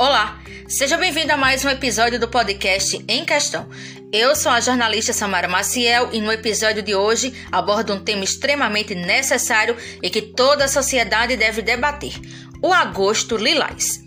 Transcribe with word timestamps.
Olá, 0.00 0.40
seja 0.66 0.96
bem-vindo 0.96 1.30
a 1.30 1.36
mais 1.36 1.62
um 1.62 1.68
episódio 1.68 2.18
do 2.18 2.26
podcast 2.26 3.04
Em 3.06 3.22
Questão. 3.22 3.68
Eu 4.10 4.34
sou 4.34 4.50
a 4.50 4.58
jornalista 4.58 5.12
Samara 5.12 5.46
Maciel 5.46 6.08
e 6.10 6.22
no 6.22 6.32
episódio 6.32 6.82
de 6.82 6.94
hoje 6.94 7.34
abordo 7.52 7.92
um 7.92 8.02
tema 8.02 8.24
extremamente 8.24 8.94
necessário 8.94 9.76
e 10.02 10.08
que 10.08 10.22
toda 10.22 10.64
a 10.64 10.68
sociedade 10.68 11.36
deve 11.36 11.60
debater: 11.60 12.14
o 12.62 12.72
Agosto 12.72 13.36
Lilás. 13.36 14.02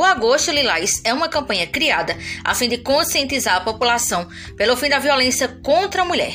O 0.00 0.02
Agosto 0.02 0.50
Lilás 0.50 1.02
é 1.04 1.12
uma 1.12 1.28
campanha 1.28 1.66
criada 1.66 2.16
a 2.42 2.54
fim 2.54 2.70
de 2.70 2.78
conscientizar 2.78 3.56
a 3.56 3.60
população 3.60 4.26
pelo 4.56 4.74
fim 4.74 4.88
da 4.88 4.98
violência 4.98 5.46
contra 5.62 6.00
a 6.00 6.06
mulher 6.06 6.32